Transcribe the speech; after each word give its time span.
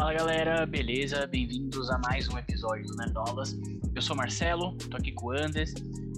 Fala 0.00 0.14
galera, 0.14 0.64
beleza? 0.64 1.26
Bem-vindos 1.26 1.90
a 1.90 1.98
mais 1.98 2.26
um 2.26 2.38
episódio 2.38 2.86
do 2.86 2.96
Nerdolas. 2.96 3.54
Eu 3.94 4.00
sou 4.00 4.16
Marcelo, 4.16 4.74
tô 4.88 4.96
aqui 4.96 5.12
com 5.12 5.26
o 5.26 5.30
Andes 5.32 5.74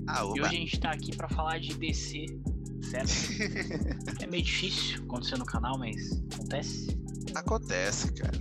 Ah, 0.07 0.23
e 0.23 0.41
hoje 0.41 0.45
a 0.45 0.49
gente 0.51 0.79
tá 0.79 0.93
aqui 0.93 1.17
pra 1.17 1.29
falar 1.29 1.59
de 1.59 1.75
DC, 1.75 2.27
certo? 2.81 3.11
é 4.23 4.27
meio 4.29 4.45
difícil 4.45 5.03
acontecer 5.03 5.37
no 5.37 5.45
canal, 5.45 5.77
mas 5.81 6.23
acontece. 6.33 6.97
Acontece, 7.35 8.13
cara. 8.13 8.41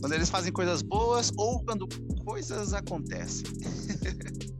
Quando 0.00 0.14
eles 0.14 0.30
fazem 0.30 0.50
coisas 0.50 0.80
boas 0.80 1.30
ou 1.36 1.62
quando 1.62 1.86
coisas 2.24 2.72
acontecem. 2.72 3.44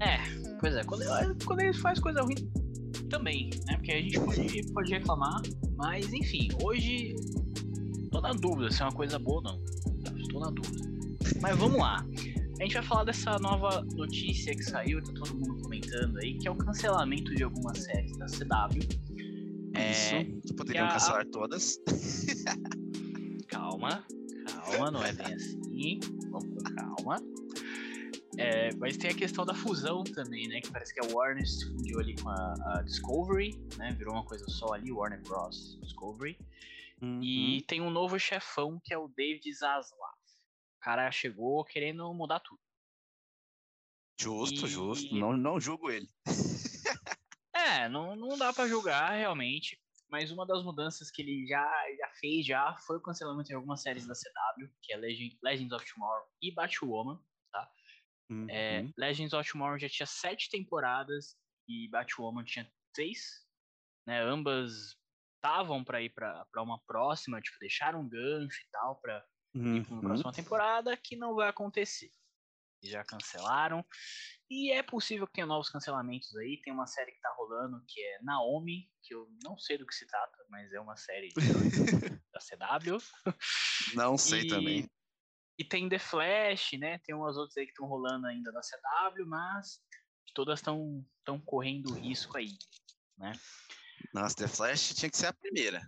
É, 0.00 0.16
pois 0.60 0.74
é, 0.76 0.84
quando, 0.84 1.04
quando 1.44 1.60
eles 1.60 1.76
fazem 1.78 2.00
coisa 2.00 2.22
ruim 2.22 2.36
também, 3.10 3.50
né? 3.66 3.76
Porque 3.76 3.92
a 3.92 4.00
gente 4.00 4.18
pode, 4.20 4.72
pode 4.72 4.92
reclamar, 4.92 5.42
mas 5.76 6.10
enfim, 6.12 6.48
hoje 6.62 7.16
tô 8.08 8.20
na 8.20 8.32
dúvida 8.32 8.70
se 8.70 8.82
é 8.82 8.84
uma 8.84 8.92
coisa 8.92 9.18
boa 9.18 9.36
ou 9.36 9.42
não. 9.42 9.67
Estou 10.28 10.40
na 10.40 10.50
dúvida. 10.50 10.88
Mas 11.40 11.56
vamos 11.56 11.78
lá. 11.78 12.04
A 12.58 12.62
gente 12.62 12.74
vai 12.74 12.82
falar 12.82 13.04
dessa 13.04 13.38
nova 13.38 13.82
notícia 13.94 14.54
que 14.54 14.62
saiu, 14.62 15.02
tá 15.02 15.12
todo 15.14 15.34
mundo 15.34 15.62
comentando 15.62 16.18
aí, 16.18 16.36
que 16.38 16.46
é 16.48 16.50
o 16.50 16.56
cancelamento 16.56 17.34
de 17.34 17.42
algumas 17.44 17.78
séries 17.78 18.16
da 18.18 18.26
CW. 18.26 18.80
É, 19.74 19.90
Isso. 19.90 20.40
Que 20.46 20.54
poderiam 20.54 20.86
a- 20.86 20.92
cancelar 20.92 21.24
todas. 21.26 21.78
Calma, 23.48 24.04
calma, 24.64 24.90
não 24.90 25.02
é 25.04 25.12
bem 25.12 25.34
assim. 25.34 26.00
Vamos 26.30 26.48
com 26.48 26.74
calma. 26.74 27.16
É, 28.36 28.70
mas 28.76 28.96
tem 28.96 29.10
a 29.10 29.14
questão 29.14 29.44
da 29.44 29.54
fusão 29.54 30.04
também, 30.04 30.46
né? 30.48 30.60
Que 30.60 30.70
parece 30.70 30.92
que 30.94 31.00
a 31.00 31.08
Warner 31.12 31.46
se 31.48 31.64
fundiu 31.66 31.98
ali 31.98 32.14
com 32.20 32.28
a, 32.28 32.54
a 32.76 32.82
Discovery, 32.82 33.58
né? 33.76 33.92
Virou 33.98 34.14
uma 34.14 34.24
coisa 34.24 34.44
só 34.48 34.74
ali, 34.74 34.92
Warner 34.92 35.20
Bros. 35.22 35.78
Discovery. 35.82 36.36
Uhum. 37.00 37.20
E 37.22 37.62
tem 37.66 37.80
um 37.80 37.90
novo 37.90 38.18
chefão 38.18 38.80
que 38.84 38.92
é 38.92 38.98
o 38.98 39.08
David 39.08 39.52
Zaslav. 39.52 40.07
O 40.78 40.80
cara 40.80 41.10
chegou 41.10 41.64
querendo 41.64 42.12
mudar 42.14 42.40
tudo. 42.40 42.60
Justo, 44.20 44.66
e- 44.66 44.68
justo. 44.68 45.14
Não, 45.14 45.36
não 45.36 45.60
julgo 45.60 45.90
ele. 45.90 46.08
É, 47.54 47.88
não, 47.88 48.14
não 48.16 48.38
dá 48.38 48.52
pra 48.52 48.68
julgar 48.68 49.10
realmente. 49.16 49.80
Mas 50.08 50.30
uma 50.30 50.46
das 50.46 50.64
mudanças 50.64 51.10
que 51.10 51.20
ele 51.20 51.46
já, 51.46 51.64
já 51.98 52.08
fez 52.18 52.46
já 52.46 52.74
foi 52.86 52.96
o 52.96 53.00
cancelamento 53.02 53.48
de 53.48 53.54
algumas 53.54 53.82
séries 53.82 54.06
da 54.06 54.14
CW, 54.14 54.68
que 54.80 54.92
é 54.92 54.96
Legend, 54.96 55.38
Legends 55.42 55.72
of 55.72 55.92
Tomorrow 55.92 56.26
e 56.42 56.52
Batwoman. 56.54 57.20
É, 58.50 58.80
Uhum. 58.82 58.92
Legends 58.98 59.32
of 59.32 59.50
Tomorrow 59.50 59.78
já 59.78 59.88
tinha 59.88 60.06
sete 60.06 60.50
temporadas 60.50 61.34
e 61.66 61.88
Batwoman 61.88 62.44
tinha 62.44 62.70
três. 62.94 63.46
Né? 64.06 64.20
Ambas 64.22 64.96
estavam 65.36 65.82
pra 65.82 66.02
ir 66.02 66.10
pra, 66.10 66.44
pra 66.52 66.62
uma 66.62 66.78
próxima, 66.84 67.40
tipo, 67.40 67.56
deixaram 67.58 68.00
um 68.02 68.08
gancho 68.08 68.60
e 68.62 68.70
tal 68.70 69.00
pra 69.00 69.24
ir 69.54 69.84
pra 69.84 69.92
uma 69.94 70.00
Uhum. 70.02 70.08
próxima 70.08 70.32
temporada, 70.32 70.96
que 70.96 71.16
não 71.16 71.34
vai 71.34 71.48
acontecer. 71.48 72.10
Já 72.82 73.02
cancelaram. 73.04 73.84
E 74.48 74.70
é 74.72 74.82
possível 74.82 75.26
que 75.26 75.32
tenha 75.34 75.46
novos 75.46 75.68
cancelamentos 75.68 76.34
aí. 76.36 76.60
Tem 76.62 76.72
uma 76.72 76.86
série 76.86 77.10
que 77.12 77.20
tá 77.20 77.34
rolando 77.36 77.84
que 77.88 78.00
é 78.00 78.22
Naomi, 78.22 78.88
que 79.02 79.12
eu 79.14 79.28
não 79.42 79.58
sei 79.58 79.76
do 79.78 79.86
que 79.86 79.94
se 79.94 80.06
trata, 80.06 80.36
mas 80.48 80.72
é 80.72 80.80
uma 80.80 80.96
série 80.96 81.32
da 82.32 82.40
CW. 82.40 82.98
Não 83.94 84.16
sei 84.16 84.42
E- 84.42 84.46
também. 84.46 84.88
E 85.58 85.64
tem 85.64 85.88
The 85.88 85.98
Flash, 85.98 86.74
né? 86.78 86.98
Tem 87.00 87.16
umas 87.16 87.36
outras 87.36 87.56
aí 87.56 87.64
que 87.64 87.72
estão 87.72 87.86
rolando 87.88 88.28
ainda 88.28 88.52
da 88.52 88.60
CW, 88.62 89.26
mas 89.26 89.80
todas 90.32 90.60
estão 90.60 91.04
estão 91.18 91.40
correndo 91.40 91.92
risco 91.92 92.36
aí, 92.38 92.56
né? 93.16 93.32
Nossa, 94.14 94.36
The 94.36 94.46
Flash 94.46 94.94
tinha 94.94 95.10
que 95.10 95.16
ser 95.16 95.26
a 95.26 95.32
primeira. 95.32 95.82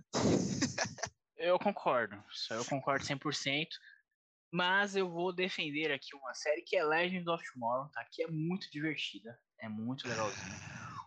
Eu 1.41 1.59
concordo, 1.59 2.23
isso 2.31 2.53
eu 2.53 2.65
concordo 2.67 3.05
100%. 3.05 3.69
Mas 4.53 4.97
eu 4.97 5.09
vou 5.09 5.33
defender 5.33 5.93
aqui 5.93 6.15
uma 6.15 6.35
série 6.35 6.63
que 6.63 6.77
é 6.77 6.85
Legends 6.85 7.27
of 7.29 7.43
Tomorrow, 7.53 7.89
tá? 7.93 8.05
Que 8.11 8.25
é 8.25 8.27
muito 8.27 8.69
divertida, 8.71 9.41
é 9.61 9.69
muito 9.69 10.09
legalzinha. 10.09 10.61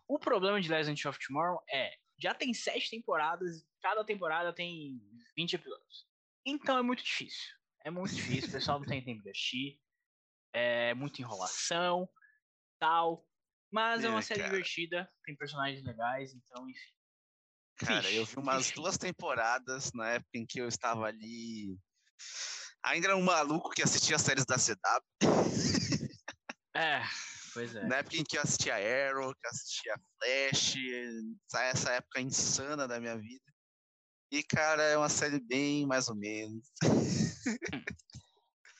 O 0.07 0.17
problema 0.17 0.59
de 0.61 0.69
Legends 0.69 1.05
of 1.05 1.19
Tomorrow 1.19 1.61
é, 1.69 1.91
já 2.17 2.33
tem 2.33 2.53
sete 2.53 2.89
temporadas, 2.89 3.67
cada 3.81 4.03
temporada 4.05 4.53
tem 4.53 4.97
20 5.37 5.53
episódios. 5.55 6.07
Então 6.45 6.77
é 6.77 6.81
muito 6.81 7.03
difícil. 7.03 7.53
É 7.85 7.91
muito 7.91 8.15
difícil, 8.15 8.49
o 8.49 8.53
pessoal 8.53 8.79
não 8.79 8.87
tem 8.87 9.03
tempo 9.03 9.21
de 9.21 9.29
assistir. 9.29 9.81
É 10.53 10.93
muita 10.93 11.21
enrolação, 11.21 12.09
tal. 12.79 13.27
Mas 13.71 14.03
é 14.05 14.09
uma 14.09 14.19
É, 14.19 14.21
série 14.21 14.39
cara. 14.39 14.51
divertida, 14.51 15.13
tem 15.25 15.35
personagens 15.35 15.83
legais, 15.83 16.33
então, 16.33 16.69
enfim. 16.69 16.93
Cara, 17.77 18.09
eu 18.11 18.25
vi 18.25 18.37
umas 18.37 18.71
duas 18.71 18.97
temporadas 18.97 19.91
na 19.93 20.09
época 20.11 20.31
em 20.35 20.45
que 20.45 20.59
eu 20.59 20.67
estava 20.67 21.05
ali. 21.05 21.77
Ainda 22.83 23.07
era 23.07 23.17
um 23.17 23.23
maluco 23.23 23.69
que 23.69 23.81
assistia 23.81 24.15
as 24.15 24.21
séries 24.21 24.45
da 24.45 24.57
CW. 24.57 25.03
É, 26.75 27.01
pois 27.53 27.75
é. 27.75 27.87
Na 27.87 27.97
época 27.97 28.17
em 28.17 28.23
que 28.23 28.37
eu 28.37 28.41
assistia 28.41 28.75
Arrow, 28.75 29.33
que 29.33 29.45
eu 29.45 29.49
assistia 29.49 29.95
Flash, 30.21 30.75
essa- 31.47 31.63
essa 31.63 31.91
época 31.93 32.21
insana 32.21 32.87
da 32.87 32.99
minha 32.99 33.17
vida. 33.17 33.43
E, 34.31 34.43
cara, 34.43 34.81
é 34.83 34.97
uma 34.97 35.09
série 35.09 35.39
bem 35.39 35.85
mais 35.85 36.07
ou 36.07 36.15
menos. 36.15 36.71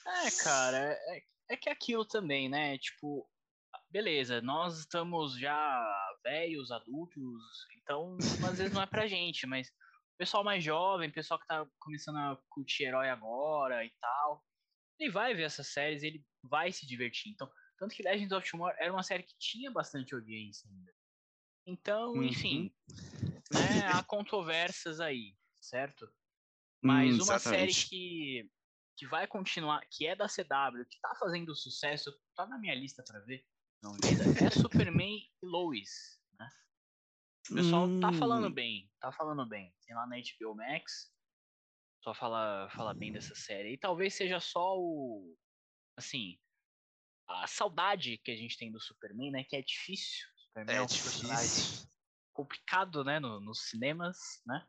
É, 0.06 0.31
cara, 0.44 0.78
é, 0.78 1.22
é 1.52 1.58
que 1.58 1.70
é 1.70 1.72
aquilo 1.72 2.06
também, 2.06 2.50
né? 2.50 2.78
Tipo, 2.78 3.25
beleza, 3.90 4.42
nós 4.42 4.80
estamos 4.80 5.40
já 5.40 6.12
velhos, 6.23 6.72
adultos, 6.72 7.41
então 7.78 8.17
às 8.44 8.57
vezes 8.57 8.73
não 8.73 8.81
é 8.81 8.88
pra 8.88 9.07
gente, 9.07 9.45
mas 9.47 9.67
o 9.69 10.17
pessoal 10.17 10.44
mais 10.44 10.63
jovem, 10.63 11.11
pessoal 11.11 11.39
que 11.39 11.47
tá 11.47 11.67
começando 11.79 12.17
a 12.17 12.38
curtir 12.50 12.84
herói 12.85 13.09
agora 13.09 13.85
e 13.85 13.91
tal, 14.00 14.44
ele 15.00 15.12
vai 15.12 15.33
ver 15.35 15.44
essas 15.44 15.69
séries, 15.69 16.03
ele 16.03 16.25
vai 16.44 16.72
se 16.72 16.88
divertir. 16.88 17.31
Então, 17.33 17.50
tanto 17.79 17.95
que 17.95 18.03
Legends 18.03 18.31
of 18.33 18.50
Tomorrow 18.50 18.75
era 18.79 18.94
uma 18.94 19.03
série 19.03 19.23
que 19.23 19.35
tinha 19.39 19.72
bastante 19.72 20.13
audiência 20.16 20.69
ainda. 20.72 20.94
Então, 21.66 22.23
Uhum. 22.23 22.23
enfim, 22.23 22.73
né, 23.51 23.88
há 23.88 24.03
controvérsias 24.03 25.00
aí, 25.00 25.38
certo? 25.62 26.07
Mas 26.81 27.19
Hum, 27.19 27.19
uma 27.19 27.39
série 27.39 27.75
que, 27.75 28.50
que 28.97 29.07
vai 29.07 29.28
continuar, 29.28 29.85
que 29.91 30.07
é 30.07 30.16
da 30.16 30.28
CW, 30.28 30.85
que 30.89 31.00
tá 31.01 31.16
fazendo 31.19 31.56
sucesso, 31.56 32.12
tá 32.35 32.47
na 32.47 32.59
minha 32.59 32.75
lista 32.75 33.03
pra 33.07 33.19
ver, 33.22 33.45
não 33.83 33.95
é 34.47 34.49
Superman 34.49 35.17
e 35.17 35.45
Lois, 35.45 36.21
né? 36.39 36.49
O 37.51 37.55
pessoal 37.55 37.88
tá 37.99 38.11
falando 38.13 38.47
Hum, 38.47 38.53
bem, 38.53 38.89
tá 38.99 39.11
falando 39.11 39.45
bem. 39.45 39.75
Tem 39.85 39.94
lá 39.95 40.07
na 40.07 40.16
HBO 40.16 40.55
Max, 40.55 41.11
só 42.01 42.13
fala, 42.13 42.69
fala 42.69 42.94
bem 42.94 43.11
dessa 43.11 43.35
série. 43.35 43.73
E 43.73 43.77
talvez 43.77 44.13
seja 44.13 44.39
só 44.39 44.77
o, 44.77 45.38
assim, 45.97 46.39
a 47.27 47.45
saudade 47.45 48.17
que 48.19 48.31
a 48.31 48.35
gente 48.38 48.57
tem 48.57 48.71
do 48.71 48.79
Superman, 48.79 49.31
né? 49.31 49.44
Que 49.44 49.57
é 49.57 49.61
difícil. 49.61 50.25
Superman 50.38 50.75
é, 50.75 50.77
É 50.77 50.81
um 50.81 50.88
personagem 50.88 51.47
difícil. 51.47 51.89
complicado, 52.31 53.03
né? 53.03 53.19
no- 53.19 53.41
nos 53.41 53.69
cinemas, 53.69 54.17
né? 54.45 54.65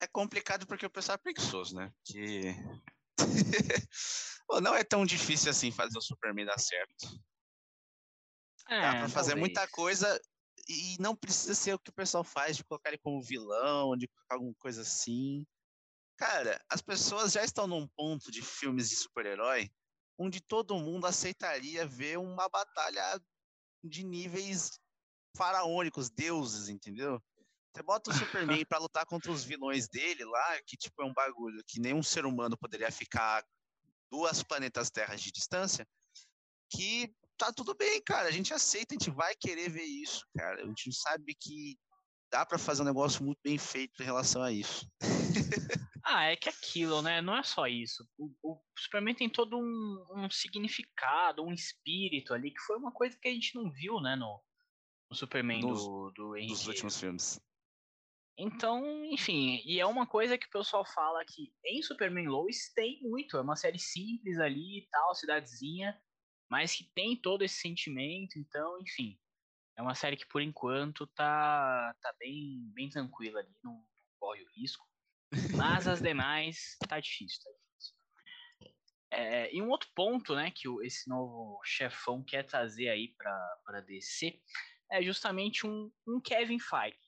É 0.00 0.06
complicado 0.06 0.66
porque 0.66 0.84
o 0.84 0.90
pessoal 0.90 1.14
é 1.14 1.18
preguiçoso, 1.18 1.74
né? 1.76 1.94
Que... 2.04 2.54
Pô, 4.46 4.60
não 4.60 4.74
é 4.74 4.84
tão 4.84 5.06
difícil 5.06 5.50
assim 5.50 5.70
fazer 5.72 5.96
o 5.96 6.02
Superman 6.02 6.44
dar 6.44 6.58
certo. 6.58 7.06
Dá 8.80 8.94
É, 8.94 8.98
pra 9.00 9.08
fazer 9.08 9.34
muita 9.34 9.66
talvez. 9.66 9.72
coisa 9.72 10.20
e 10.68 10.96
não 11.00 11.16
precisa 11.16 11.54
ser 11.54 11.74
o 11.74 11.78
que 11.78 11.90
o 11.90 11.94
pessoal 11.94 12.24
faz, 12.24 12.56
de 12.56 12.64
colocar 12.64 12.90
ele 12.90 12.98
como 12.98 13.22
vilão, 13.22 13.96
de 13.96 14.08
colocar 14.08 14.36
alguma 14.36 14.54
coisa 14.58 14.82
assim. 14.82 15.44
Cara, 16.16 16.60
as 16.68 16.80
pessoas 16.80 17.32
já 17.32 17.44
estão 17.44 17.66
num 17.66 17.86
ponto 17.88 18.30
de 18.30 18.42
filmes 18.42 18.88
de 18.88 18.96
super-herói 18.96 19.70
onde 20.18 20.40
todo 20.40 20.78
mundo 20.78 21.06
aceitaria 21.06 21.86
ver 21.86 22.18
uma 22.18 22.48
batalha 22.48 23.20
de 23.82 24.04
níveis 24.04 24.70
faraônicos, 25.36 26.10
deuses, 26.10 26.68
entendeu? 26.68 27.20
Você 27.74 27.82
bota 27.82 28.10
o 28.10 28.14
Superman 28.14 28.64
pra 28.68 28.78
lutar 28.78 29.06
contra 29.06 29.32
os 29.32 29.42
vilões 29.44 29.88
dele 29.88 30.24
lá, 30.24 30.60
que 30.66 30.76
tipo 30.76 31.02
é 31.02 31.06
um 31.06 31.12
bagulho 31.12 31.62
que 31.66 31.80
nenhum 31.80 32.02
ser 32.02 32.26
humano 32.26 32.56
poderia 32.56 32.92
ficar 32.92 33.42
duas 34.10 34.42
planetas 34.42 34.90
terras 34.90 35.20
de 35.20 35.32
distância, 35.32 35.88
que 36.70 37.12
tá 37.36 37.52
tudo 37.52 37.74
bem, 37.74 38.00
cara. 38.02 38.28
A 38.28 38.32
gente 38.32 38.52
aceita, 38.54 38.94
a 38.94 38.98
gente 38.98 39.10
vai 39.10 39.34
querer 39.34 39.68
ver 39.70 39.84
isso, 39.84 40.24
cara. 40.36 40.62
A 40.62 40.66
gente 40.66 40.92
sabe 40.92 41.34
que 41.34 41.76
dá 42.30 42.46
pra 42.46 42.58
fazer 42.58 42.82
um 42.82 42.86
negócio 42.86 43.24
muito 43.24 43.40
bem 43.42 43.58
feito 43.58 44.02
em 44.02 44.06
relação 44.06 44.42
a 44.42 44.50
isso. 44.52 44.86
Ah, 46.04 46.24
é 46.24 46.36
que 46.36 46.48
aquilo, 46.48 47.00
né? 47.00 47.22
Não 47.22 47.36
é 47.36 47.44
só 47.44 47.68
isso. 47.68 48.04
O, 48.18 48.28
o 48.42 48.60
Superman 48.76 49.14
tem 49.14 49.30
todo 49.30 49.56
um, 49.56 50.04
um 50.16 50.28
significado, 50.28 51.44
um 51.44 51.52
espírito 51.52 52.34
ali, 52.34 52.50
que 52.50 52.60
foi 52.62 52.76
uma 52.76 52.90
coisa 52.90 53.16
que 53.22 53.28
a 53.28 53.32
gente 53.32 53.54
não 53.54 53.70
viu, 53.70 54.00
né, 54.00 54.16
no, 54.16 54.42
no 55.08 55.16
Superman 55.16 55.60
Nos- 55.60 55.84
do, 55.84 56.10
do 56.10 56.36
Henry 56.36 56.48
Nos 56.48 56.58
Cavill. 56.58 56.72
últimos 56.72 56.98
filmes. 57.00 57.40
Então, 58.36 59.04
enfim, 59.04 59.62
e 59.64 59.78
é 59.78 59.86
uma 59.86 60.04
coisa 60.06 60.36
que 60.36 60.46
o 60.46 60.50
pessoal 60.50 60.84
fala 60.84 61.24
que 61.24 61.54
em 61.64 61.80
Superman 61.82 62.26
Lois 62.26 62.72
tem 62.74 63.00
muito. 63.02 63.36
É 63.36 63.40
uma 63.40 63.56
série 63.56 63.78
simples 63.78 64.40
ali 64.40 64.80
e 64.80 64.88
tal, 64.90 65.14
cidadezinha, 65.14 65.96
mas 66.52 66.74
que 66.74 66.84
tem 66.94 67.16
todo 67.16 67.42
esse 67.42 67.54
sentimento. 67.54 68.38
Então, 68.38 68.78
enfim, 68.82 69.18
é 69.74 69.80
uma 69.80 69.94
série 69.94 70.18
que 70.18 70.28
por 70.28 70.42
enquanto 70.42 71.06
tá, 71.06 71.96
tá 72.02 72.14
bem, 72.18 72.70
bem 72.74 72.90
tranquila 72.90 73.40
ali, 73.40 73.56
não, 73.64 73.72
não 73.72 74.12
corre 74.20 74.42
o 74.42 74.50
risco. 74.54 74.86
Mas 75.56 75.88
as 75.88 76.02
demais 76.02 76.76
tá 76.86 77.00
difícil, 77.00 77.42
tá 77.42 77.50
difícil. 77.50 77.94
É, 79.10 79.54
e 79.54 79.62
um 79.62 79.70
outro 79.70 79.88
ponto, 79.94 80.34
né, 80.34 80.50
que 80.50 80.68
o, 80.68 80.82
esse 80.82 81.08
novo 81.08 81.58
chefão 81.64 82.22
quer 82.22 82.42
trazer 82.42 82.90
aí 82.90 83.08
para 83.16 83.80
DC 83.86 84.38
é 84.90 85.02
justamente 85.02 85.66
um, 85.66 85.90
um 86.06 86.20
Kevin 86.20 86.58
Feige. 86.58 86.98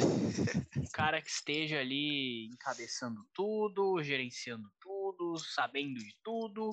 um 0.00 0.82
cara 0.92 1.22
que 1.22 1.30
esteja 1.30 1.78
ali 1.78 2.46
encabeçando 2.46 3.24
tudo, 3.32 4.02
gerenciando 4.02 4.68
tudo, 4.80 5.38
sabendo 5.38 6.00
de 6.00 6.16
tudo, 6.24 6.72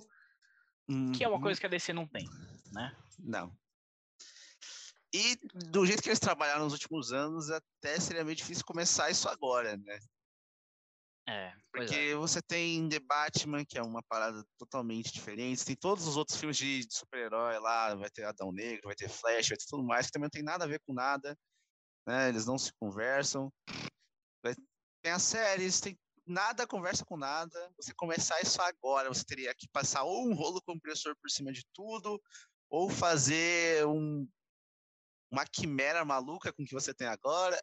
que 1.15 1.23
é 1.23 1.27
uma 1.27 1.37
uhum. 1.37 1.41
coisa 1.41 1.59
que 1.59 1.65
a 1.65 1.69
DC 1.69 1.93
não 1.93 2.07
tem, 2.07 2.27
né? 2.71 2.95
Não. 3.19 3.55
E 5.13 5.35
do 5.71 5.85
jeito 5.85 6.01
que 6.01 6.09
eles 6.09 6.19
trabalharam 6.19 6.65
nos 6.65 6.73
últimos 6.73 7.11
anos, 7.11 7.49
até 7.49 7.99
seria 7.99 8.23
meio 8.23 8.35
difícil 8.35 8.65
começar 8.65 9.09
isso 9.09 9.27
agora, 9.27 9.75
né? 9.77 9.99
É, 11.29 11.53
porque 11.73 11.95
é. 11.95 12.15
você 12.15 12.41
tem 12.41 12.87
The 12.87 12.99
Batman, 12.99 13.65
que 13.65 13.77
é 13.77 13.81
uma 13.81 14.01
parada 14.03 14.45
totalmente 14.57 15.11
diferente, 15.11 15.65
tem 15.65 15.75
todos 15.75 16.07
os 16.07 16.15
outros 16.15 16.37
filmes 16.37 16.55
de, 16.55 16.85
de 16.85 16.95
super-herói 16.95 17.59
lá, 17.59 17.93
vai 17.95 18.09
ter 18.09 18.23
Adão 18.23 18.49
Negro, 18.51 18.83
vai 18.85 18.95
ter 18.95 19.09
Flash, 19.09 19.49
vai 19.49 19.57
ter 19.57 19.65
tudo 19.67 19.83
mais, 19.83 20.05
que 20.05 20.13
também 20.13 20.27
não 20.27 20.29
tem 20.29 20.43
nada 20.43 20.63
a 20.63 20.67
ver 20.67 20.81
com 20.85 20.93
nada, 20.93 21.37
né? 22.07 22.29
Eles 22.29 22.45
não 22.45 22.57
se 22.57 22.71
conversam. 22.79 23.51
Vai, 24.41 24.55
tem 25.03 25.11
as 25.11 25.23
séries, 25.23 25.81
tem 25.81 25.97
nada 26.27 26.67
conversa 26.67 27.05
com 27.05 27.17
nada. 27.17 27.73
Você 27.77 27.93
começar 27.93 28.41
isso 28.41 28.61
agora, 28.61 29.09
você 29.09 29.23
teria 29.23 29.53
que 29.55 29.67
passar 29.69 30.03
ou 30.03 30.27
um 30.27 30.33
rolo 30.33 30.61
compressor 30.61 31.15
por 31.15 31.29
cima 31.29 31.51
de 31.51 31.65
tudo, 31.73 32.21
ou 32.69 32.89
fazer 32.89 33.85
um, 33.87 34.27
uma 35.31 35.45
quimera 35.45 36.03
maluca 36.03 36.51
com 36.51 36.63
o 36.63 36.65
que 36.65 36.73
você 36.73 36.93
tem 36.93 37.07
agora. 37.07 37.61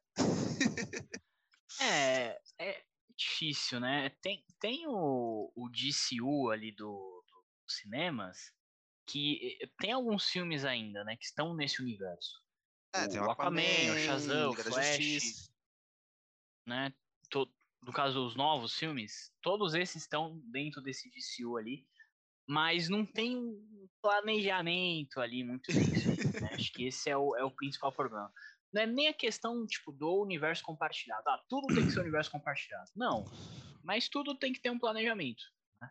é, 1.80 2.38
é, 2.58 2.84
difícil, 3.16 3.80
né? 3.80 4.10
Tem, 4.20 4.44
tem 4.58 4.86
o, 4.86 5.52
o 5.54 5.68
DCU 5.68 6.50
ali 6.50 6.72
do, 6.72 7.24
do 7.28 7.44
cinemas 7.72 8.52
que 9.06 9.58
eh, 9.60 9.68
tem 9.78 9.92
alguns 9.92 10.28
filmes 10.28 10.64
ainda, 10.64 11.04
né, 11.04 11.16
que 11.16 11.24
estão 11.24 11.54
nesse 11.54 11.82
universo. 11.82 12.42
É, 12.94 13.04
o, 13.04 13.08
tem 13.08 13.20
o 13.20 13.30
Aquaman, 13.30 13.60
Aquaman 13.60 13.94
o 13.94 13.98
Shazam, 13.98 14.50
o 14.50 14.54
Flash, 14.54 15.50
né? 16.66 16.94
No 17.84 17.92
caso 17.92 18.24
os 18.24 18.34
novos 18.34 18.74
filmes, 18.74 19.32
todos 19.42 19.74
esses 19.74 20.02
estão 20.02 20.40
dentro 20.50 20.80
desse 20.80 21.10
DCU 21.10 21.56
ali, 21.56 21.86
mas 22.46 22.88
não 22.88 23.04
tem 23.04 23.36
um 23.36 23.88
planejamento 24.00 25.20
ali 25.20 25.44
muito 25.44 25.72
disso. 25.72 26.08
né? 26.40 26.50
Acho 26.52 26.72
que 26.72 26.86
esse 26.86 27.10
é 27.10 27.16
o, 27.16 27.36
é 27.36 27.44
o 27.44 27.50
principal 27.50 27.92
problema 27.92 28.32
não 28.74 28.82
é 28.82 28.86
nem 28.86 29.08
a 29.08 29.14
questão 29.14 29.64
tipo 29.66 29.92
do 29.92 30.20
universo 30.20 30.62
compartilhado. 30.64 31.22
Ah, 31.28 31.40
tudo 31.48 31.72
tem 31.72 31.86
que 31.86 31.92
ser 31.92 32.00
universo 32.00 32.30
compartilhado. 32.30 32.90
Não. 32.96 33.24
Mas 33.84 34.08
tudo 34.08 34.34
tem 34.36 34.52
que 34.52 34.60
ter 34.60 34.70
um 34.70 34.78
planejamento. 34.78 35.44
Né? 35.80 35.90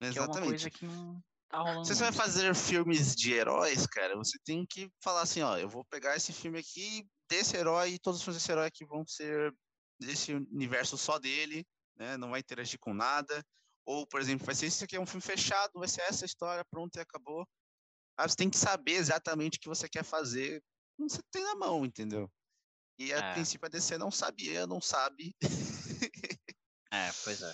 Exatamente. 0.00 0.14
Que 0.14 0.18
é 0.18 0.40
uma 0.40 0.48
coisa 0.48 0.70
que 0.70 0.86
não 0.86 1.24
tá 1.48 1.58
rolando. 1.58 1.84
Se 1.84 1.94
você 1.94 2.04
vai 2.04 2.12
fazer 2.12 2.54
filmes 2.54 3.14
de 3.14 3.34
heróis, 3.34 3.86
cara, 3.86 4.16
você 4.16 4.38
tem 4.44 4.64
que 4.64 4.90
falar 5.02 5.20
assim, 5.22 5.42
ó, 5.42 5.58
eu 5.58 5.68
vou 5.68 5.84
pegar 5.84 6.16
esse 6.16 6.32
filme 6.32 6.58
aqui 6.58 7.06
desse 7.28 7.54
herói 7.54 7.90
e 7.90 7.98
todos 7.98 8.18
os 8.18 8.24
filmes 8.24 8.40
desse 8.40 8.50
herói 8.50 8.66
aqui 8.66 8.86
vão 8.86 9.06
ser 9.06 9.54
desse 9.98 10.32
universo 10.32 10.96
só 10.98 11.18
dele, 11.18 11.66
né? 11.96 12.16
Não 12.16 12.30
vai 12.30 12.40
interagir 12.40 12.78
com 12.78 12.94
nada. 12.94 13.44
Ou, 13.84 14.06
por 14.06 14.20
exemplo, 14.20 14.44
vai 14.44 14.54
ser 14.54 14.66
isso 14.66 14.84
aqui 14.84 14.96
é 14.96 15.00
um 15.00 15.06
filme 15.06 15.22
fechado, 15.22 15.72
vai 15.74 15.88
ser 15.88 16.02
essa 16.02 16.24
história, 16.24 16.64
pronto 16.70 16.96
e 16.96 17.00
acabou. 17.00 17.46
Ah, 18.16 18.28
você 18.28 18.36
tem 18.36 18.50
que 18.50 18.56
saber 18.56 18.92
exatamente 18.92 19.58
o 19.58 19.60
que 19.60 19.68
você 19.68 19.88
quer 19.88 20.02
fazer 20.02 20.62
você 20.98 21.22
tem 21.30 21.42
na 21.42 21.54
mão, 21.54 21.84
entendeu? 21.84 22.30
E 22.98 23.12
a 23.12 23.18
é. 23.18 23.32
princípio 23.34 23.66
a 23.66 23.68
DC 23.68 23.98
não 23.98 24.10
sabia, 24.10 24.66
não 24.66 24.80
sabe. 24.80 25.36
é, 26.90 27.10
pois 27.24 27.42
é. 27.42 27.52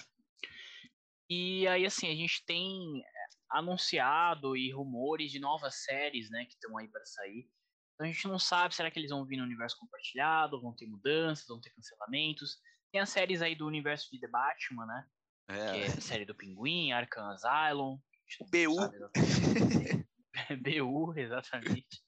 E 1.29 1.67
aí, 1.67 1.85
assim, 1.85 2.09
a 2.09 2.15
gente 2.15 2.45
tem 2.45 3.01
eh, 3.01 3.27
anunciado 3.51 4.57
e 4.57 4.71
rumores 4.71 5.33
de 5.33 5.41
novas 5.41 5.83
séries, 5.83 6.31
né, 6.31 6.45
que 6.45 6.55
estão 6.55 6.77
aí 6.79 6.89
para 6.89 7.05
sair. 7.05 7.49
Então 8.03 8.11
a 8.11 8.13
gente 8.13 8.27
não 8.27 8.39
sabe, 8.39 8.75
será 8.75 8.91
que 8.91 8.99
eles 8.99 9.11
vão 9.11 9.25
vir 9.25 9.37
no 9.37 9.45
universo 9.45 9.79
compartilhado, 9.79 10.61
vão 10.61 10.75
ter 10.75 10.89
mudanças, 10.89 11.47
vão 11.47 11.61
ter 11.61 11.71
cancelamentos. 11.71 12.59
Tem 12.91 13.01
as 13.01 13.11
séries 13.11 13.41
aí 13.41 13.55
do 13.55 13.65
universo 13.65 14.11
de 14.11 14.19
The 14.19 14.27
Batman, 14.27 14.87
né? 14.87 15.07
É. 15.49 15.55
Que 15.55 15.83
é 15.83 15.87
a 15.87 16.01
série 16.01 16.25
do 16.25 16.35
Pinguim, 16.35 16.91
Arkham 16.91 17.31
Asylum. 17.31 18.01
BU. 18.51 18.75
BU, 20.59 21.15
exatamente. 21.17 22.03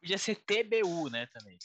Podia 0.00 0.16
ser 0.16 0.36
TBU, 0.36 1.10
né, 1.10 1.26
também. 1.26 1.58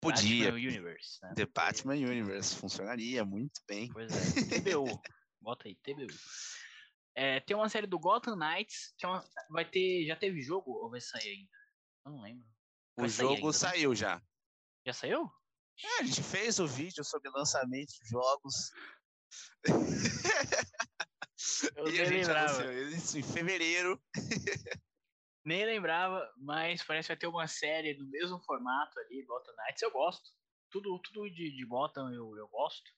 Podia. 0.00 0.46
Batman 0.46 0.68
Universe. 0.68 1.18
Né? 1.22 1.34
The 1.36 1.46
Batman 1.46 1.94
Universe. 1.94 2.56
Funcionaria 2.56 3.24
muito 3.24 3.60
bem. 3.68 3.92
Pois 3.92 4.10
é. 4.12 4.58
TBU. 4.58 5.00
Bota 5.40 5.68
aí, 5.68 5.76
TBU. 5.76 6.12
É, 7.14 7.38
tem 7.38 7.56
uma 7.56 7.68
série 7.68 7.86
do 7.86 8.00
Gotham 8.00 8.34
Knights, 8.34 8.92
que 8.98 9.06
é 9.06 9.08
uma, 9.08 9.24
vai 9.50 9.64
ter. 9.64 10.04
Já 10.04 10.16
teve 10.16 10.42
jogo 10.42 10.72
ou 10.72 10.90
vai 10.90 11.00
sair 11.00 11.28
ainda? 11.28 11.50
Eu 12.06 12.12
não 12.12 12.22
lembro. 12.22 12.52
Vai 12.96 13.06
o 13.06 13.08
jogo 13.08 13.34
ainda, 13.34 13.46
né? 13.46 13.52
saiu 13.52 13.90
né? 13.90 13.96
já. 13.96 14.22
Já 14.86 14.92
saiu? 14.92 15.30
É, 15.82 16.00
a 16.00 16.02
gente 16.04 16.22
fez 16.22 16.58
o 16.58 16.66
vídeo 16.66 17.04
sobre 17.04 17.30
lançamento 17.30 17.88
de 17.88 18.08
jogos. 18.08 18.70
Eu 21.76 21.88
e 21.88 22.00
a 22.00 22.04
gente 22.04 22.26
lembrava. 22.26 22.72
isso 22.72 23.18
em 23.18 23.22
fevereiro. 23.22 24.00
Nem 25.44 25.64
lembrava, 25.64 26.32
mas 26.36 26.82
parece 26.84 27.06
que 27.06 27.14
vai 27.14 27.18
ter 27.18 27.26
uma 27.26 27.48
série 27.48 27.94
do 27.94 28.06
mesmo 28.06 28.40
formato 28.44 28.98
ali, 29.00 29.24
Gotham 29.24 29.54
Knights. 29.56 29.82
Eu 29.82 29.90
gosto. 29.90 30.30
Tudo, 30.70 30.98
tudo 31.00 31.28
de, 31.28 31.50
de 31.50 31.66
Gotham 31.66 32.12
eu, 32.12 32.36
eu 32.36 32.48
gosto. 32.48 32.88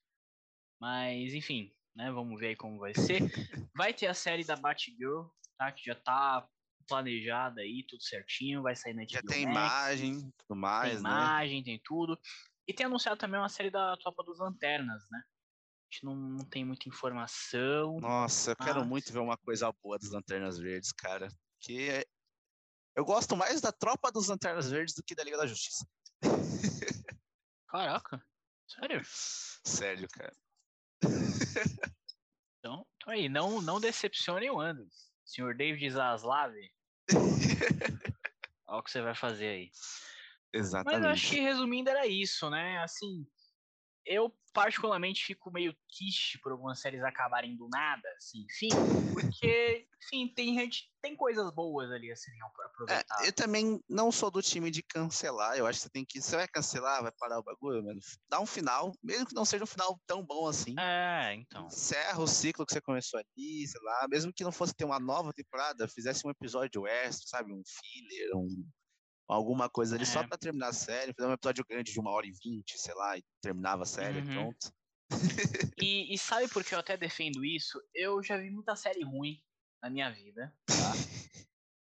Mas, 0.79 1.33
enfim, 1.33 1.75
né? 1.97 2.11
Vamos 2.13 2.39
ver 2.39 2.49
aí 2.49 2.57
como 2.57 2.79
vai 2.79 2.93
ser. 2.95 3.21
Vai 3.75 3.95
ter 3.95 4.07
a 4.07 4.15
série 4.15 4.45
da 4.45 4.57
Batgirl, 4.57 5.27
tá? 5.57 5.73
Que 5.73 5.85
já 5.85 5.95
tá 5.95 6.49
planejada 6.85 7.61
aí, 7.61 7.85
tudo 7.89 8.03
certinho. 8.03 8.63
Vai 8.63 8.77
sair 8.77 8.95
na 8.95 9.03
HBO 9.03 9.11
Já 9.11 9.23
tem 9.23 9.47
Max, 9.47 9.57
imagem, 9.57 10.33
tudo 10.39 10.57
mais, 10.57 10.93
tem 10.95 11.03
né? 11.03 11.11
imagem, 11.11 11.65
tem 11.65 11.81
tudo. 11.85 12.19
E 12.67 12.73
tem 12.73 12.87
anunciado 12.87 13.19
também 13.19 13.39
uma 13.39 13.49
série 13.49 13.71
da 13.71 13.97
Tropa 13.97 14.23
dos 14.23 14.39
Lanternas, 14.39 15.03
né? 15.11 15.19
A 15.19 15.95
gente 15.95 16.05
não, 16.05 16.17
não 16.17 16.45
tem 16.45 16.65
muita 16.65 16.89
informação. 16.89 18.01
Nossa, 18.01 18.53
eu 18.53 18.57
mas... 18.59 18.69
quero 18.69 18.85
muito 18.85 19.13
ver 19.13 19.19
uma 19.19 19.37
coisa 19.37 19.73
boa 19.83 19.99
das 19.99 20.11
Lanternas 20.11 20.59
Verdes, 20.59 20.93
cara. 20.93 21.29
Que 21.61 22.05
eu 22.97 23.05
gosto 23.05 23.37
mais 23.37 23.61
da 23.61 23.73
Tropa 23.73 24.11
dos 24.11 24.29
Lanternas 24.29 24.71
Verdes 24.71 24.95
do 24.95 25.03
que 25.03 25.15
da 25.15 25.25
Liga 25.25 25.37
da 25.37 25.47
Justiça. 25.47 25.87
Caraca, 27.69 28.25
sério? 28.69 29.03
Sério, 29.05 30.09
cara. 30.09 30.33
Então, 32.65 32.87
então 32.97 33.13
aí, 33.13 33.29
não, 33.29 33.61
não 33.61 33.79
decepcione 33.79 34.51
o 34.51 34.59
Anders. 34.59 35.13
Senhor 35.25 35.55
David 35.55 35.91
Zaslav. 35.91 36.55
Olha 38.67 38.79
o 38.79 38.83
que 38.83 38.91
você 38.91 39.03
vai 39.03 39.15
fazer 39.15 39.47
aí. 39.47 39.71
Exatamente. 40.53 41.03
Mas 41.03 41.13
acho 41.13 41.31
que 41.31 41.41
resumindo 41.41 41.91
era 41.91 42.07
isso, 42.07 42.49
né? 42.49 42.79
Assim, 42.83 43.27
eu 44.07 44.33
particularmente 44.53 45.25
fico 45.25 45.51
meio 45.51 45.75
triste 45.89 46.39
por 46.39 46.53
algumas 46.53 46.81
séries 46.81 47.03
acabarem 47.03 47.57
do 47.57 47.69
nada, 47.69 48.09
assim, 48.17 48.47
sim, 48.49 48.69
porque, 49.13 49.89
sim, 50.01 50.29
tem 50.29 50.55
gente, 50.55 50.93
tem 51.03 51.17
coisas 51.17 51.53
boas 51.53 51.91
ali, 51.91 52.13
assim, 52.13 52.31
pra 52.55 52.67
aproveitar. 52.67 53.25
É, 53.25 53.29
eu 53.29 53.33
também 53.33 53.81
não 53.89 54.13
sou 54.13 54.31
do 54.31 54.41
time 54.41 54.71
de 54.71 54.83
cancelar, 54.83 55.57
eu 55.57 55.67
acho 55.67 55.81
que 55.81 55.83
você 55.85 55.91
tem 55.91 56.05
que, 56.05 56.23
você 56.23 56.37
vai 56.37 56.47
cancelar, 56.47 57.03
vai 57.03 57.11
parar 57.19 57.41
o 57.41 57.43
bagulho, 57.43 57.85
mano, 57.85 57.99
dá 58.29 58.41
um 58.41 58.47
final, 58.47 58.93
mesmo 59.03 59.27
que 59.27 59.35
não 59.35 59.45
seja 59.45 59.65
um 59.65 59.67
final 59.67 60.01
tão 60.07 60.25
bom 60.25 60.47
assim. 60.47 60.75
É, 60.79 61.35
então. 61.35 61.67
Encerra 61.67 62.21
o 62.21 62.29
ciclo 62.29 62.65
que 62.65 62.73
você 62.73 62.81
começou 62.81 63.19
ali, 63.19 63.67
sei 63.67 63.81
lá, 63.83 64.07
mesmo 64.09 64.33
que 64.33 64.45
não 64.45 64.53
fosse 64.53 64.73
ter 64.73 64.85
uma 64.85 65.01
nova 65.01 65.33
temporada, 65.33 65.89
fizesse 65.89 66.25
um 66.25 66.31
episódio 66.31 66.87
extra, 66.87 67.27
sabe, 67.27 67.53
um 67.53 67.63
filler, 67.67 68.37
um 68.37 68.65
alguma 69.29 69.69
coisa 69.69 69.95
ali 69.95 70.05
é. 70.05 70.07
só 70.07 70.27
para 70.27 70.39
terminar 70.39 70.69
a 70.69 70.73
série, 70.73 71.15
fazer 71.15 71.29
um 71.29 71.33
episódio 71.33 71.65
grande 71.69 71.93
de 71.93 72.01
uma 72.01 72.11
hora 72.11 72.27
e 72.27 72.33
vinte, 72.33 72.79
sei 72.79 72.95
lá, 72.95 73.17
e 73.17 73.25
terminava 73.41 73.83
a 73.83 73.87
série, 73.87 74.19
uhum. 74.21 74.27
pronto. 74.27 74.73
e, 75.81 76.13
e, 76.13 76.19
sabe 76.19 76.49
por 76.49 76.65
que 76.65 76.75
eu 76.75 76.79
até 76.79 76.97
defendo 76.97 77.45
isso? 77.45 77.81
Eu 77.95 78.23
já 78.23 78.37
vi 78.37 78.51
muita 78.51 78.75
série 78.75 79.05
ruim 79.05 79.41
na 79.83 79.91
minha 79.91 80.11
vida, 80.11 80.53
tá? 80.67 80.93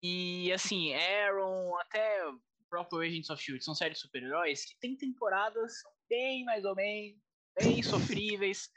e 0.02 0.52
assim, 0.52 0.92
Aaron, 0.94 1.76
até 1.78 2.28
o 2.28 2.40
próprio 2.68 3.00
Agents 3.00 3.30
of 3.30 3.40
S.H.I.E.L.D. 3.40 3.64
são 3.64 3.74
séries 3.74 4.00
super-heróis 4.00 4.64
que 4.64 4.76
tem 4.80 4.96
temporadas 4.96 5.72
bem 6.08 6.44
mais 6.44 6.64
ou 6.64 6.74
menos, 6.74 7.18
bem 7.58 7.82
sofríveis, 7.82 8.68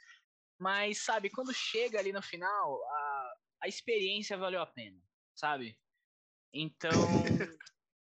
mas 0.59 0.99
sabe, 0.99 1.29
quando 1.29 1.53
chega 1.53 1.99
ali 1.99 2.11
no 2.11 2.21
final, 2.21 2.83
a, 2.83 3.33
a 3.63 3.67
experiência 3.67 4.37
valeu 4.37 4.61
a 4.61 4.67
pena, 4.67 4.99
sabe? 5.35 5.77
Então, 6.53 6.91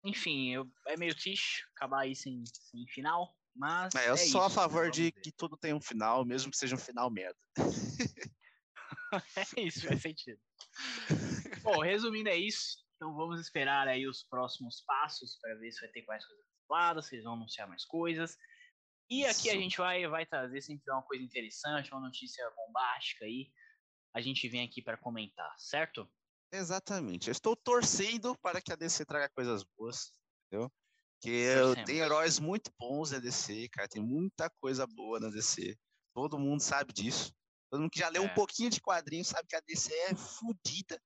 enfim, 0.04 0.52
eu, 0.52 0.70
é 0.86 0.96
meio 0.96 1.14
triste 1.14 1.64
acabar 1.76 2.00
aí 2.00 2.14
sem, 2.14 2.44
sem 2.46 2.86
final, 2.88 3.34
mas. 3.54 3.94
É, 3.94 4.08
eu 4.08 4.14
é 4.14 4.16
sou 4.16 4.26
isso, 4.26 4.40
a 4.40 4.50
favor 4.50 4.84
né? 4.84 4.90
de 4.90 5.12
que 5.12 5.32
tudo 5.32 5.56
tenha 5.56 5.74
um 5.74 5.80
final, 5.80 6.24
mesmo 6.24 6.50
que 6.50 6.58
seja 6.58 6.74
um 6.74 6.78
final 6.78 7.10
merda. 7.10 7.38
é 9.56 9.60
isso, 9.60 9.86
faz 9.86 10.02
sentido. 10.02 10.38
Bom, 11.62 11.80
resumindo, 11.80 12.28
é 12.28 12.36
isso. 12.36 12.84
Então 12.96 13.14
vamos 13.14 13.40
esperar 13.40 13.88
aí 13.88 14.06
os 14.06 14.22
próximos 14.24 14.82
passos 14.86 15.38
para 15.40 15.54
ver 15.56 15.72
se 15.72 15.80
vai 15.80 15.90
ter 15.90 16.04
mais 16.06 16.24
coisas 16.24 16.44
claras, 16.66 17.06
se 17.06 17.14
eles 17.14 17.24
vão 17.24 17.34
anunciar 17.34 17.68
mais 17.68 17.84
coisas. 17.84 18.36
E 19.10 19.26
aqui 19.26 19.50
a 19.50 19.54
gente 19.54 19.76
vai, 19.76 20.06
vai 20.06 20.24
trazer 20.24 20.60
sempre 20.60 20.90
uma 20.90 21.02
coisa 21.02 21.22
interessante, 21.22 21.92
uma 21.92 22.00
notícia 22.00 22.48
bombástica 22.56 23.24
aí, 23.24 23.50
a 24.14 24.20
gente 24.20 24.48
vem 24.48 24.64
aqui 24.64 24.80
para 24.80 24.96
comentar, 24.96 25.52
certo? 25.58 26.10
Exatamente. 26.54 27.28
Eu 27.28 27.32
estou 27.32 27.56
torcendo 27.56 28.38
para 28.38 28.60
que 28.60 28.72
a 28.72 28.76
DC 28.76 29.04
traga 29.04 29.28
coisas 29.30 29.64
boas, 29.76 30.12
entendeu? 30.46 30.70
Porque 31.20 31.84
tem 31.84 31.98
heróis 31.98 32.38
muito 32.38 32.70
bons 32.78 33.10
na 33.10 33.18
DC, 33.18 33.68
cara. 33.70 33.88
Tem 33.88 34.00
muita 34.00 34.48
coisa 34.60 34.86
boa 34.86 35.18
na 35.18 35.30
DC. 35.30 35.76
Todo 36.14 36.38
mundo 36.38 36.60
sabe 36.60 36.92
disso. 36.92 37.34
Todo 37.70 37.80
mundo 37.80 37.90
que 37.90 37.98
já 37.98 38.08
leu 38.08 38.22
é. 38.22 38.26
um 38.26 38.34
pouquinho 38.34 38.70
de 38.70 38.80
quadrinho 38.80 39.24
sabe 39.24 39.48
que 39.48 39.56
a 39.56 39.60
DC 39.60 39.92
é 39.92 40.14
fodida. 40.14 41.00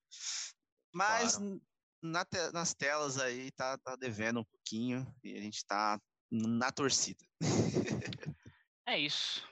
Mas 0.92 1.36
claro. 1.36 1.62
na 2.02 2.24
te 2.26 2.52
nas 2.52 2.74
telas 2.74 3.18
aí 3.18 3.50
tá, 3.52 3.78
tá 3.78 3.96
devendo 3.96 4.40
um 4.40 4.44
pouquinho 4.44 5.06
e 5.24 5.34
a 5.34 5.40
gente 5.40 5.64
tá 5.64 5.98
na 6.30 6.70
torcida. 6.70 7.24
é 8.86 8.98
isso. 8.98 9.47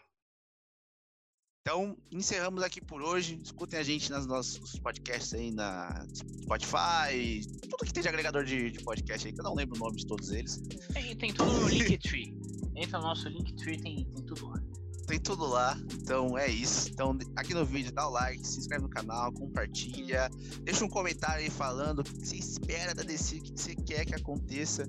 Então, 1.67 1.97
encerramos 2.13 2.63
aqui 2.63 2.81
por 2.81 3.03
hoje. 3.03 3.41
Escutem 3.43 3.77
a 3.77 3.83
gente 3.83 4.09
nos 4.13 4.25
nossos 4.25 4.79
podcasts 4.79 5.35
aí 5.35 5.51
na 5.51 6.07
Spotify, 6.15 7.41
tudo 7.69 7.85
que 7.85 7.93
tem 7.93 8.05
de 8.05 8.09
agregador 8.09 8.45
de, 8.45 8.71
de 8.71 8.79
podcast 8.85 9.27
aí, 9.27 9.33
que 9.33 9.41
eu 9.41 9.43
não 9.43 9.53
lembro 9.53 9.75
o 9.75 9.79
nome 9.81 9.97
de 9.97 10.07
todos 10.07 10.31
eles. 10.31 10.63
Tem, 10.93 11.17
tem 11.17 11.35
tudo 11.35 11.51
no 11.51 11.69
Linktree. 11.69 12.33
Entra 12.77 13.01
no 13.01 13.07
nosso 13.07 13.29
Linktree, 13.29 13.81
tem, 13.81 14.05
tem 14.05 14.25
tudo 14.25 14.47
lá. 14.47 14.63
Tem 15.09 15.19
tudo 15.19 15.45
lá, 15.45 15.77
então 15.95 16.39
é 16.39 16.49
isso. 16.49 16.89
Então, 16.89 17.19
aqui 17.35 17.53
no 17.53 17.65
vídeo, 17.65 17.91
dá 17.91 18.07
o 18.07 18.13
like, 18.13 18.47
se 18.47 18.61
inscreve 18.61 18.85
no 18.85 18.89
canal, 18.89 19.33
compartilha, 19.33 20.31
deixa 20.63 20.85
um 20.85 20.89
comentário 20.89 21.43
aí 21.43 21.51
falando 21.51 21.99
o 21.99 22.05
que 22.05 22.29
você 22.29 22.37
espera 22.37 22.95
da 22.95 23.03
DC, 23.03 23.39
o 23.39 23.43
que 23.43 23.61
você 23.61 23.75
quer 23.75 24.05
que 24.05 24.15
aconteça, 24.15 24.87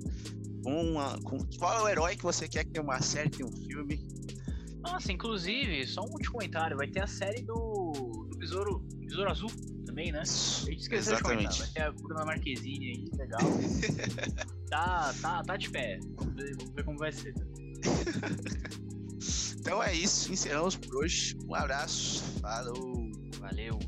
com, 0.62 0.92
uma, 0.92 1.20
com 1.22 1.38
qual 1.58 1.76
é 1.80 1.82
o 1.82 1.88
herói 1.88 2.16
que 2.16 2.22
você 2.22 2.46
quer 2.46 2.64
que 2.64 2.70
tenha 2.70 2.84
uma 2.84 3.02
série, 3.02 3.30
tenha 3.30 3.48
um 3.48 3.56
filme. 3.66 4.06
Nossa, 4.92 5.12
inclusive, 5.12 5.86
só 5.86 6.02
um 6.02 6.10
último 6.12 6.32
comentário. 6.32 6.76
Vai 6.76 6.88
ter 6.88 7.00
a 7.00 7.06
série 7.06 7.42
do, 7.42 7.92
do 8.30 8.38
Besouro, 8.38 8.78
Besouro 8.96 9.30
Azul 9.30 9.50
também, 9.84 10.10
né? 10.12 10.20
A 10.20 10.24
gente 10.24 10.80
esqueceu 10.80 11.14
Exatamente. 11.14 11.48
de 11.50 11.58
comentar. 11.58 11.58
Vai 11.58 11.68
ter 11.68 11.82
a 11.82 11.92
Bruna 11.92 12.24
Marquezine 12.24 12.86
aí, 12.86 13.18
legal. 13.18 13.40
tá, 14.70 15.14
tá, 15.20 15.42
tá 15.42 15.56
de 15.56 15.70
pé. 15.70 15.98
Vamos 16.16 16.34
ver, 16.34 16.56
vamos 16.56 16.74
ver 16.74 16.84
como 16.84 16.98
vai 16.98 17.12
ser. 17.12 17.34
então 19.58 19.82
é 19.82 19.94
isso. 19.94 20.32
Encerramos 20.32 20.76
por 20.76 20.96
hoje. 20.96 21.36
Um 21.46 21.54
abraço. 21.54 22.22
Falou. 22.40 23.10
Valeu. 23.40 23.78